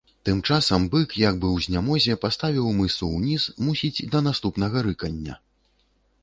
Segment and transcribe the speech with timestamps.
[0.27, 5.39] Тым часам бык як бы ў знямозе паставіў мысу ўніз, мусіць да наступнага рыкання.